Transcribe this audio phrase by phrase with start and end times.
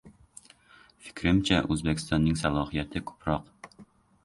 [1.07, 3.81] Fikrimcha, Oʻzbekistonning salohiyati koʻproq.